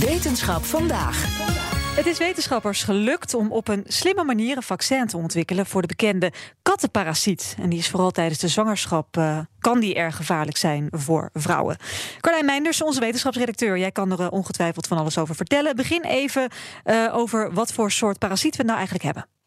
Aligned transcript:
Wetenschap 0.00 0.64
vandaag. 0.64 1.24
Het 1.96 2.06
is 2.06 2.18
wetenschappers 2.18 2.82
gelukt 2.82 3.34
om 3.34 3.52
op 3.52 3.68
een 3.68 3.84
slimme 3.86 4.24
manier 4.24 4.56
een 4.56 4.62
vaccin 4.62 5.06
te 5.06 5.16
ontwikkelen 5.16 5.66
voor 5.66 5.80
de 5.80 5.86
bekende 5.86 6.32
kattenparasiet. 6.62 7.56
En 7.58 7.68
die 7.68 7.78
is 7.78 7.88
vooral 7.88 8.10
tijdens 8.10 8.38
de 8.38 8.48
zwangerschap, 8.48 9.16
uh, 9.16 9.38
kan 9.58 9.80
die 9.80 9.94
erg 9.94 10.16
gevaarlijk 10.16 10.56
zijn 10.56 10.88
voor 10.90 11.30
vrouwen. 11.32 11.76
Carlijn 12.20 12.44
Meinders, 12.44 12.82
onze 12.82 13.00
wetenschapsredacteur, 13.00 13.78
jij 13.78 13.92
kan 13.92 14.12
er 14.12 14.20
uh, 14.20 14.26
ongetwijfeld 14.30 14.86
van 14.86 14.98
alles 14.98 15.18
over 15.18 15.34
vertellen. 15.34 15.76
Begin 15.76 16.02
even 16.02 16.48
uh, 16.84 17.16
over 17.16 17.52
wat 17.52 17.72
voor 17.72 17.90
soort 17.90 18.18
parasiet 18.18 18.56
we 18.56 18.62
nou 18.62 18.76
eigenlijk 18.76 19.04
hebben. 19.04 19.39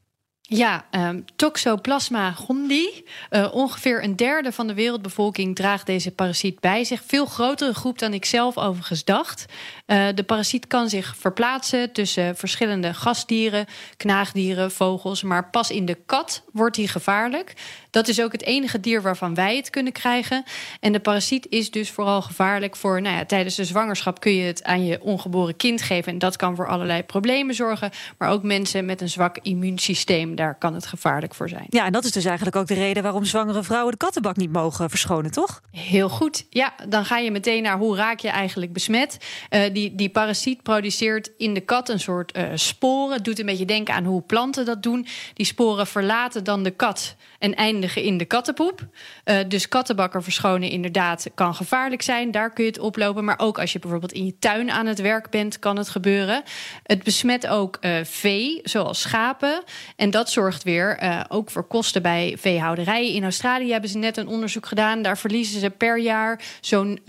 Ja, 0.47 0.85
um, 0.91 1.25
Toxoplasma 1.35 2.31
gondii. 2.31 3.05
Uh, 3.31 3.53
ongeveer 3.53 4.03
een 4.03 4.15
derde 4.15 4.51
van 4.51 4.67
de 4.67 4.73
wereldbevolking 4.73 5.55
draagt 5.55 5.85
deze 5.85 6.11
parasiet 6.11 6.59
bij 6.59 6.83
zich. 6.83 7.01
Veel 7.05 7.25
grotere 7.25 7.73
groep 7.73 7.99
dan 7.99 8.13
ik 8.13 8.25
zelf 8.25 8.57
overigens 8.57 9.03
dacht. 9.03 9.45
Uh, 9.87 10.07
de 10.15 10.23
parasiet 10.23 10.67
kan 10.67 10.89
zich 10.89 11.15
verplaatsen 11.17 11.91
tussen 11.91 12.35
verschillende 12.35 12.93
gastdieren, 12.93 13.65
knaagdieren, 13.97 14.71
vogels. 14.71 15.23
Maar 15.23 15.49
pas 15.49 15.69
in 15.69 15.85
de 15.85 15.97
kat 16.05 16.43
wordt 16.51 16.75
hij 16.75 16.87
gevaarlijk. 16.87 17.53
Dat 17.89 18.07
is 18.07 18.21
ook 18.21 18.31
het 18.31 18.43
enige 18.43 18.79
dier 18.79 19.01
waarvan 19.01 19.33
wij 19.33 19.55
het 19.55 19.69
kunnen 19.69 19.93
krijgen. 19.93 20.43
En 20.79 20.91
de 20.91 20.99
parasiet 20.99 21.47
is 21.49 21.71
dus 21.71 21.91
vooral 21.91 22.21
gevaarlijk 22.21 22.75
voor... 22.75 23.01
Nou 23.01 23.15
ja, 23.15 23.25
tijdens 23.25 23.55
de 23.55 23.65
zwangerschap 23.65 24.19
kun 24.19 24.35
je 24.35 24.45
het 24.45 24.63
aan 24.63 24.85
je 24.85 25.01
ongeboren 25.01 25.55
kind 25.55 25.81
geven. 25.81 26.11
En 26.11 26.19
dat 26.19 26.35
kan 26.35 26.55
voor 26.55 26.67
allerlei 26.67 27.03
problemen 27.03 27.55
zorgen. 27.55 27.91
Maar 28.17 28.29
ook 28.29 28.43
mensen 28.43 28.85
met 28.85 29.01
een 29.01 29.09
zwak 29.09 29.37
immuunsysteem, 29.41 30.32
daar 30.35 30.57
kan 30.57 30.73
het 30.73 30.85
gevaarlijk 30.85 31.35
voor 31.35 31.49
zijn. 31.49 31.65
Ja, 31.69 31.85
en 31.85 31.91
dat 31.91 32.03
is 32.03 32.11
dus 32.11 32.25
eigenlijk 32.25 32.55
ook 32.55 32.67
de 32.67 32.73
reden 32.73 33.03
waarom 33.03 33.25
zwangere 33.25 33.63
vrouwen 33.63 33.91
de 33.91 33.97
kattenbak 33.97 34.35
niet 34.35 34.51
mogen 34.51 34.89
verschonen, 34.89 35.31
toch? 35.31 35.61
Heel 35.71 36.09
goed. 36.09 36.45
Ja, 36.49 36.73
dan 36.87 37.05
ga 37.05 37.17
je 37.17 37.31
meteen 37.31 37.63
naar 37.63 37.77
hoe 37.77 37.95
raak 37.95 38.19
je 38.19 38.29
eigenlijk 38.29 38.73
besmet. 38.73 39.17
Uh, 39.49 39.73
die, 39.73 39.95
die 39.95 40.09
parasiet 40.09 40.63
produceert 40.63 41.31
in 41.37 41.53
de 41.53 41.61
kat 41.61 41.89
een 41.89 41.99
soort 41.99 42.37
uh, 42.37 42.43
sporen. 42.53 43.15
Het 43.15 43.25
doet 43.25 43.39
een 43.39 43.45
beetje 43.45 43.65
denken 43.65 43.93
aan 43.93 44.05
hoe 44.05 44.21
planten 44.21 44.65
dat 44.65 44.83
doen. 44.83 45.07
Die 45.33 45.45
sporen 45.45 45.87
verlaten 45.87 46.43
dan 46.43 46.63
de 46.63 46.71
kat 46.71 47.15
en 47.39 47.55
eindigen 47.55 48.03
in 48.03 48.17
de 48.17 48.25
kattenpoep. 48.25 48.87
Uh, 49.25 49.37
dus 49.47 49.67
kattenbakken 49.67 50.23
verschonen 50.23 50.69
inderdaad 50.69 51.27
kan 51.33 51.55
gevaarlijk 51.55 52.01
zijn. 52.01 52.31
Daar 52.31 52.53
kun 52.53 52.63
je 52.63 52.69
het 52.69 52.79
oplopen. 52.79 53.23
Maar 53.23 53.39
ook 53.39 53.59
als 53.59 53.73
je 53.73 53.79
bijvoorbeeld 53.79 54.11
in 54.11 54.25
je 54.25 54.39
tuin 54.39 54.71
aan 54.71 54.85
het 54.85 55.01
werk 55.01 55.29
bent, 55.29 55.59
kan 55.59 55.77
het 55.77 55.89
gebeuren. 55.89 56.43
Het 56.83 57.03
besmet 57.03 57.47
ook 57.47 57.77
uh, 57.81 57.95
vee, 58.03 58.59
zoals 58.63 59.01
schapen. 59.01 59.63
En 59.95 60.11
dat 60.11 60.22
zorgt 60.29 60.63
weer 60.63 61.03
uh, 61.03 61.21
ook 61.27 61.51
voor 61.51 61.63
kosten 61.63 62.01
bij 62.01 62.35
veehouderijen. 62.39 63.13
In 63.13 63.23
Australië 63.23 63.71
hebben 63.71 63.89
ze 63.89 63.97
net 63.97 64.17
een 64.17 64.27
onderzoek 64.27 64.65
gedaan. 64.65 65.01
Daar 65.01 65.17
verliezen 65.17 65.59
ze 65.59 65.69
per 65.69 65.99
jaar 65.99 66.41
zo'n 66.61 66.99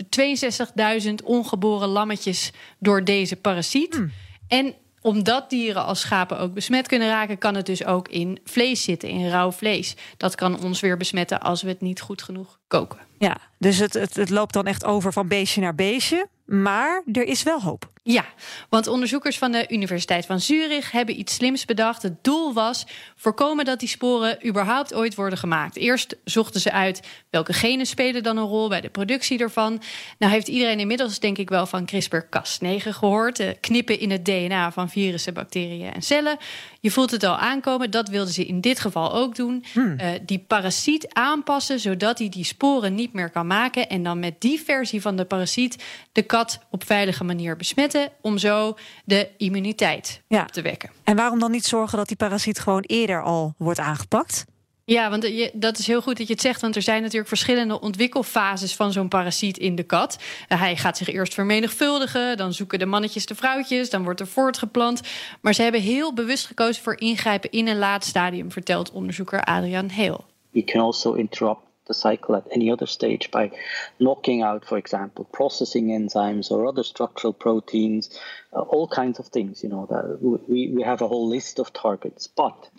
62.000 1.03 1.13
ongeboren 1.23 1.87
lammetjes 1.87 2.51
door 2.79 3.03
deze 3.03 3.35
parasiet. 3.35 3.95
Hmm. 3.95 4.11
En 4.47 4.73
omdat 5.01 5.49
dieren 5.49 5.85
als 5.85 5.99
schapen 5.99 6.39
ook 6.39 6.53
besmet 6.53 6.87
kunnen 6.87 7.07
raken, 7.07 7.37
kan 7.37 7.55
het 7.55 7.65
dus 7.65 7.85
ook 7.85 8.07
in 8.07 8.39
vlees 8.43 8.83
zitten, 8.83 9.09
in 9.09 9.29
rauw 9.29 9.51
vlees. 9.51 9.95
Dat 10.17 10.35
kan 10.35 10.63
ons 10.63 10.79
weer 10.79 10.97
besmetten 10.97 11.39
als 11.39 11.61
we 11.61 11.69
het 11.69 11.81
niet 11.81 12.01
goed 12.01 12.21
genoeg 12.21 12.59
koken. 12.67 12.99
Ja, 13.17 13.37
dus 13.57 13.77
het, 13.77 13.93
het, 13.93 14.15
het 14.15 14.29
loopt 14.29 14.53
dan 14.53 14.65
echt 14.65 14.85
over 14.85 15.13
van 15.13 15.27
beestje 15.27 15.61
naar 15.61 15.75
beestje. 15.75 16.27
Maar 16.45 17.03
er 17.11 17.23
is 17.23 17.43
wel 17.43 17.61
hoop. 17.61 17.93
Ja, 18.07 18.25
want 18.69 18.87
onderzoekers 18.87 19.37
van 19.37 19.51
de 19.51 19.65
Universiteit 19.69 20.25
van 20.25 20.39
Zurich 20.39 20.91
hebben 20.91 21.19
iets 21.19 21.33
slims 21.33 21.65
bedacht. 21.65 22.01
Het 22.01 22.23
doel 22.23 22.53
was 22.53 22.85
voorkomen 23.15 23.65
dat 23.65 23.79
die 23.79 23.89
sporen 23.89 24.47
überhaupt 24.47 24.93
ooit 24.93 25.15
worden 25.15 25.39
gemaakt. 25.39 25.75
Eerst 25.75 26.15
zochten 26.23 26.61
ze 26.61 26.71
uit 26.71 27.01
welke 27.29 27.53
genen 27.53 27.85
spelen 27.85 28.23
dan 28.23 28.37
een 28.37 28.43
rol 28.43 28.69
bij 28.69 28.81
de 28.81 28.89
productie 28.89 29.39
ervan. 29.39 29.81
Nou 30.19 30.31
heeft 30.31 30.47
iedereen 30.47 30.79
inmiddels 30.79 31.19
denk 31.19 31.37
ik 31.37 31.49
wel 31.49 31.65
van 31.65 31.89
CRISPR-Cas9 31.91 32.77
gehoord. 32.77 33.35
De 33.35 33.57
knippen 33.59 33.99
in 33.99 34.11
het 34.11 34.25
DNA 34.25 34.71
van 34.71 34.89
virussen, 34.89 35.33
bacteriën 35.33 35.93
en 35.93 36.01
cellen. 36.01 36.37
Je 36.79 36.91
voelt 36.91 37.11
het 37.11 37.23
al 37.23 37.37
aankomen, 37.37 37.91
dat 37.91 38.09
wilden 38.09 38.33
ze 38.33 38.45
in 38.45 38.61
dit 38.61 38.79
geval 38.79 39.13
ook 39.13 39.35
doen. 39.35 39.65
Hmm. 39.73 39.95
Uh, 39.99 40.07
die 40.21 40.39
parasiet 40.39 41.13
aanpassen 41.13 41.79
zodat 41.79 42.17
hij 42.19 42.29
die 42.29 42.43
sporen 42.43 42.95
niet 42.95 43.13
meer 43.13 43.29
kan 43.29 43.47
maken. 43.47 43.89
En 43.89 44.03
dan 44.03 44.19
met 44.19 44.41
die 44.41 44.61
versie 44.61 45.01
van 45.01 45.15
de 45.15 45.25
parasiet 45.25 45.83
de 46.11 46.21
kat 46.21 46.59
op 46.69 46.85
veilige 46.85 47.23
manier 47.23 47.55
besmetten. 47.55 47.93
Om 48.21 48.37
zo 48.37 48.77
de 49.05 49.29
immuniteit 49.37 50.21
ja. 50.27 50.41
op 50.41 50.51
te 50.51 50.61
wekken. 50.61 50.89
En 51.03 51.15
waarom 51.15 51.39
dan 51.39 51.51
niet 51.51 51.65
zorgen 51.65 51.97
dat 51.97 52.07
die 52.07 52.17
parasiet 52.17 52.59
gewoon 52.59 52.83
eerder 52.87 53.23
al 53.23 53.53
wordt 53.57 53.79
aangepakt? 53.79 54.45
Ja, 54.87 55.09
want 55.09 55.23
je, 55.23 55.51
dat 55.53 55.77
is 55.77 55.87
heel 55.87 56.01
goed 56.01 56.17
dat 56.17 56.27
je 56.27 56.33
het 56.33 56.41
zegt. 56.41 56.61
Want 56.61 56.75
er 56.75 56.81
zijn 56.81 57.01
natuurlijk 57.01 57.27
verschillende 57.27 57.79
ontwikkelfases 57.79 58.75
van 58.75 58.91
zo'n 58.91 59.07
parasiet 59.07 59.57
in 59.57 59.75
de 59.75 59.83
kat. 59.83 60.17
Uh, 60.49 60.59
hij 60.59 60.77
gaat 60.77 60.97
zich 60.97 61.09
eerst 61.09 61.33
vermenigvuldigen. 61.33 62.37
Dan 62.37 62.53
zoeken 62.53 62.79
de 62.79 62.85
mannetjes 62.85 63.25
de 63.25 63.35
vrouwtjes. 63.35 63.89
Dan 63.89 64.03
wordt 64.03 64.19
er 64.19 64.27
voortgeplant. 64.27 65.01
Maar 65.41 65.53
ze 65.53 65.61
hebben 65.61 65.81
heel 65.81 66.13
bewust 66.13 66.45
gekozen 66.45 66.83
voor 66.83 66.99
ingrijpen 66.99 67.51
in 67.51 67.67
een 67.67 67.77
laat 67.77 68.05
stadium, 68.05 68.51
vertelt 68.51 68.91
onderzoeker 68.91 69.43
Adrian 69.43 69.89
Heel. 69.89 70.25
You 70.49 70.65
can 70.65 70.81
also 70.81 71.13
interrupt 71.13 71.64
the 71.87 71.93
cycle 71.93 72.35
at 72.35 72.47
any 72.51 72.71
other 72.71 72.85
stage 72.85 73.31
by 73.31 73.51
knocking 73.99 74.41
out, 74.41 74.65
for 74.65 74.77
example, 74.77 75.25
processing 75.25 75.87
enzymes 75.87 76.51
or 76.51 76.65
other 76.65 76.83
structural 76.83 77.33
proteins, 77.33 78.09
uh, 78.53 78.61
all 78.61 78.87
kinds 78.87 79.19
of 79.19 79.27
things. 79.27 79.63
You 79.63 79.69
know, 79.69 79.85
that 79.89 80.21
we, 80.21 80.69
we 80.69 80.81
have 80.83 81.01
a 81.01 81.07
whole 81.07 81.27
list 81.27 81.59
of 81.59 81.73
targets, 81.73 82.27
but 82.27 82.69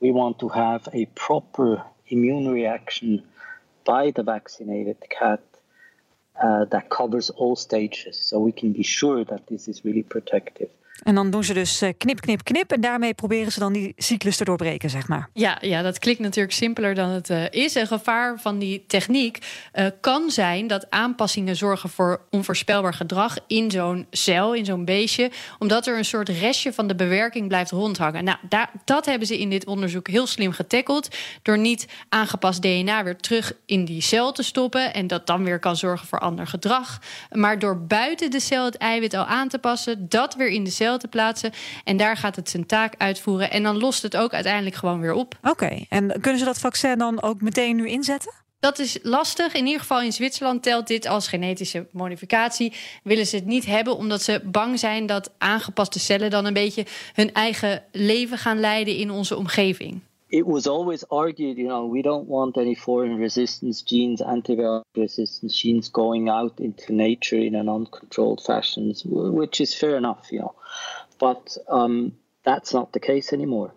we 0.00 0.10
want 0.10 0.38
to 0.40 0.48
have 0.48 0.88
a 0.92 1.06
proper 1.06 1.82
immune 2.08 2.48
reaction 2.48 3.22
by 3.84 4.10
the 4.10 4.22
vaccinated 4.22 4.98
cat 5.08 5.42
uh, 6.42 6.64
that 6.66 6.90
covers 6.90 7.30
all 7.30 7.56
stages, 7.56 8.18
so 8.18 8.38
we 8.40 8.52
can 8.52 8.72
be 8.72 8.82
sure 8.82 9.24
that 9.24 9.46
this 9.46 9.68
is 9.68 9.84
really 9.84 10.02
protective. 10.02 10.70
En 11.04 11.14
dan 11.14 11.30
doen 11.30 11.44
ze 11.44 11.54
dus 11.54 11.82
uh, 11.82 11.88
knip, 11.98 12.20
knip, 12.20 12.44
knip. 12.44 12.72
En 12.72 12.80
daarmee 12.80 13.14
proberen 13.14 13.52
ze 13.52 13.58
dan 13.58 13.72
die 13.72 13.92
cyclus 13.96 14.36
te 14.36 14.44
doorbreken, 14.44 14.90
zeg 14.90 15.08
maar. 15.08 15.28
Ja, 15.32 15.58
ja 15.60 15.82
dat 15.82 15.98
klinkt 15.98 16.20
natuurlijk 16.20 16.54
simpeler 16.54 16.94
dan 16.94 17.08
het 17.08 17.30
uh, 17.30 17.50
is. 17.50 17.74
Een 17.74 17.86
gevaar 17.86 18.40
van 18.40 18.58
die 18.58 18.84
techniek 18.86 19.38
uh, 19.74 19.86
kan 20.00 20.30
zijn 20.30 20.66
dat 20.66 20.90
aanpassingen 20.90 21.56
zorgen 21.56 21.88
voor 21.88 22.20
onvoorspelbaar 22.30 22.94
gedrag 22.94 23.36
in 23.46 23.70
zo'n 23.70 24.06
cel, 24.10 24.54
in 24.54 24.64
zo'n 24.64 24.84
beestje. 24.84 25.30
Omdat 25.58 25.86
er 25.86 25.96
een 25.98 26.04
soort 26.04 26.28
restje 26.28 26.72
van 26.72 26.86
de 26.86 26.94
bewerking 26.94 27.48
blijft 27.48 27.70
rondhangen. 27.70 28.24
Nou, 28.24 28.38
dat 28.84 29.06
hebben 29.06 29.26
ze 29.26 29.38
in 29.38 29.50
dit 29.50 29.66
onderzoek 29.66 30.08
heel 30.08 30.26
slim 30.26 30.52
getackeld. 30.52 31.08
Door 31.42 31.58
niet 31.58 31.86
aangepast 32.08 32.62
DNA 32.62 33.04
weer 33.04 33.16
terug 33.16 33.52
in 33.66 33.84
die 33.84 34.00
cel 34.00 34.32
te 34.32 34.42
stoppen. 34.42 34.94
En 34.94 35.06
dat 35.06 35.26
dan 35.26 35.44
weer 35.44 35.58
kan 35.58 35.76
zorgen 35.76 36.06
voor 36.06 36.18
ander 36.18 36.46
gedrag. 36.46 37.00
Maar 37.30 37.58
door 37.58 37.80
buiten 37.80 38.30
de 38.30 38.40
cel 38.40 38.64
het 38.64 38.76
eiwit 38.76 39.14
al 39.14 39.24
aan 39.24 39.48
te 39.48 39.58
passen, 39.58 40.08
dat 40.08 40.34
weer 40.34 40.48
in 40.48 40.64
de 40.64 40.70
cel 40.70 40.93
te 40.98 41.08
plaatsen. 41.08 41.52
En 41.84 41.96
daar 41.96 42.16
gaat 42.16 42.36
het 42.36 42.50
zijn 42.50 42.66
taak 42.66 42.94
uitvoeren. 42.98 43.50
En 43.50 43.62
dan 43.62 43.78
lost 43.78 44.02
het 44.02 44.16
ook 44.16 44.32
uiteindelijk 44.32 44.76
gewoon 44.76 45.00
weer 45.00 45.12
op. 45.12 45.34
Oké, 45.40 45.50
okay. 45.50 45.86
en 45.88 46.20
kunnen 46.20 46.38
ze 46.38 46.44
dat 46.44 46.58
vaccin 46.58 46.98
dan 46.98 47.22
ook 47.22 47.40
meteen 47.40 47.76
nu 47.76 47.88
inzetten? 47.88 48.32
Dat 48.64 48.78
is 48.78 48.98
lastig. 49.02 49.54
In 49.54 49.64
ieder 49.64 49.80
geval 49.80 50.02
in 50.02 50.12
Zwitserland 50.12 50.62
telt 50.62 50.86
dit 50.86 51.06
als 51.06 51.28
genetische 51.28 51.86
modificatie. 51.92 52.72
Willen 53.02 53.26
ze 53.26 53.36
het 53.36 53.46
niet 53.46 53.66
hebben 53.66 53.96
omdat 53.96 54.22
ze 54.22 54.40
bang 54.44 54.78
zijn 54.78 55.06
dat 55.06 55.30
aangepaste 55.38 56.00
cellen 56.00 56.30
dan 56.30 56.44
een 56.44 56.52
beetje 56.52 56.86
hun 57.12 57.32
eigen 57.32 57.82
leven 57.92 58.38
gaan 58.38 58.60
leiden 58.60 58.96
in 58.96 59.10
onze 59.10 59.36
omgeving. 59.36 60.00
It 60.34 60.48
was 60.48 60.66
always 60.66 61.04
argued, 61.12 61.58
you 61.58 61.68
know, 61.68 61.86
we 61.86 62.02
don't 62.02 62.26
want 62.26 62.58
any 62.58 62.74
foreign 62.74 63.18
resistance 63.18 63.82
genes, 63.82 64.20
antibiotic 64.20 64.82
resistance 64.96 65.56
genes 65.56 65.88
going 65.88 66.28
out 66.28 66.58
into 66.58 66.92
nature 66.92 67.36
in 67.36 67.54
an 67.54 67.68
uncontrolled 67.68 68.42
fashion, 68.42 68.92
which 69.04 69.60
is 69.60 69.72
fair 69.72 69.94
enough, 69.94 70.32
you 70.32 70.40
know. 70.40 70.56
But 71.20 71.56
um, 71.68 72.16
that's 72.42 72.74
not 72.74 72.92
the 72.92 72.98
case 72.98 73.32
anymore. 73.32 73.74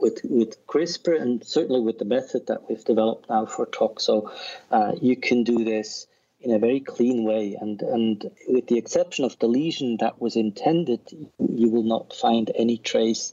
With, 0.00 0.22
with 0.24 0.66
CRISPR 0.66 1.22
and 1.22 1.46
certainly 1.46 1.80
with 1.80 2.00
the 2.00 2.04
method 2.04 2.48
that 2.48 2.68
we've 2.68 2.84
developed 2.84 3.30
now 3.30 3.46
for 3.46 3.64
Toxo, 3.64 4.32
uh, 4.72 4.94
you 5.00 5.14
can 5.14 5.44
do 5.44 5.62
this 5.62 6.08
in 6.40 6.50
a 6.52 6.58
very 6.58 6.80
clean 6.80 7.22
way. 7.22 7.56
And, 7.60 7.80
and 7.80 8.28
with 8.48 8.66
the 8.66 8.78
exception 8.78 9.24
of 9.24 9.38
the 9.38 9.46
lesion 9.46 9.98
that 10.00 10.20
was 10.20 10.34
intended, 10.34 11.00
you 11.38 11.68
will 11.68 11.84
not 11.84 12.12
find 12.12 12.50
any 12.56 12.76
trace 12.76 13.32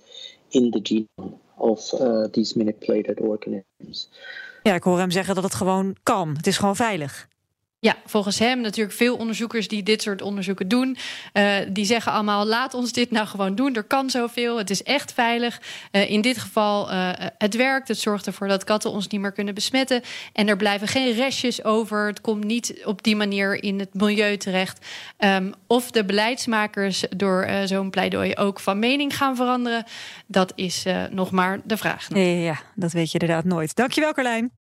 in 0.52 0.70
the 0.70 0.80
genome 0.80 1.40
of 1.62 1.94
uh, 1.94 2.24
these 2.24 2.58
manipulated 2.58 3.20
organisms. 3.20 4.10
Ja, 4.64 4.74
ik 4.74 4.84
hoor 4.84 4.98
hem 4.98 5.12
zeggen 5.12 5.36
dat 5.36 5.44
het 5.44 5.54
gewoon 5.54 5.96
kan. 6.04 6.36
Het 6.36 6.48
is 6.48 6.58
gewoon 6.58 6.76
veilig. 6.76 7.28
Ja, 7.84 7.96
volgens 8.06 8.40
hem 8.40 8.62
natuurlijk 8.62 8.96
veel 8.96 9.16
onderzoekers 9.16 9.68
die 9.68 9.84
dit 9.84 10.02
soort 10.02 10.22
onderzoeken 10.22 10.68
doen. 10.68 10.98
Uh, 11.34 11.54
die 11.70 11.86
zeggen 11.86 12.12
allemaal: 12.12 12.46
laat 12.46 12.74
ons 12.74 12.92
dit 12.92 13.12
nou 13.12 13.28
gewoon 13.28 13.56
doen. 13.56 13.76
Er 13.76 13.84
kan 13.84 14.10
zoveel. 14.10 14.58
Het 14.58 14.70
is 14.70 14.84
echt 14.84 15.14
veilig. 15.14 15.62
Uh, 15.92 16.10
in 16.10 16.22
dit 16.22 16.38
geval, 16.38 16.92
uh, 16.92 17.10
het 17.38 17.56
werkt. 17.56 17.88
Het 17.88 18.00
zorgt 18.00 18.26
ervoor 18.26 18.48
dat 18.48 18.64
katten 18.64 18.92
ons 18.92 19.08
niet 19.08 19.22
meer 19.22 19.32
kunnen 19.32 19.54
besmetten. 19.54 20.02
En 20.34 20.48
er 20.48 20.56
blijven 20.56 20.88
geen 20.88 21.14
restjes 21.14 21.64
over. 21.64 22.08
Het 22.08 22.22
komt 22.22 22.44
niet 22.44 22.82
op 22.86 23.04
die 23.04 23.16
manier 23.16 23.64
in 23.64 23.80
het 23.80 23.94
milieu 23.94 24.38
terecht. 24.38 24.86
Um, 25.18 25.54
of 25.68 25.92
de 25.92 26.06
beleidsmakers 26.06 27.04
door 27.16 27.50
zo'n 27.66 27.90
pleidooi 27.90 28.36
ook 28.36 28.60
van 28.60 28.80
mening 28.80 29.18
gaan 29.18 29.36
veranderen. 29.36 29.84
Dat 30.28 30.52
is 30.56 30.86
nog 31.12 31.32
maar 31.32 31.60
de 31.64 31.78
vraag. 31.78 32.08
Ja, 32.10 32.22
ja, 32.22 32.60
dat 32.76 32.92
weet 32.92 33.12
je 33.12 33.20
inderdaad 33.20 33.46
nooit. 33.46 33.76
Dankjewel, 33.76 34.14
Carlijn. 34.14 34.61